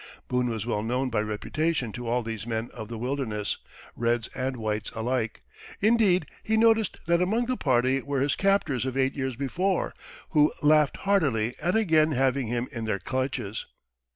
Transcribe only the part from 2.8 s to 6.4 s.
the wilderness, reds and whites alike; indeed,